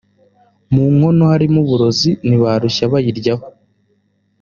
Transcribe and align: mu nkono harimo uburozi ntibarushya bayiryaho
mu 0.73 0.83
nkono 0.93 1.23
harimo 1.31 1.59
uburozi 1.61 2.09
ntibarushya 2.27 2.91
bayiryaho 2.91 3.45